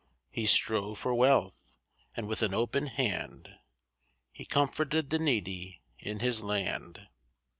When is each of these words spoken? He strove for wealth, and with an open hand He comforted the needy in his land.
He 0.31 0.47
strove 0.47 0.97
for 0.97 1.13
wealth, 1.13 1.75
and 2.17 2.27
with 2.27 2.41
an 2.41 2.55
open 2.55 2.87
hand 2.87 3.49
He 4.31 4.45
comforted 4.45 5.11
the 5.11 5.19
needy 5.19 5.83
in 5.99 6.21
his 6.21 6.41
land. 6.41 7.07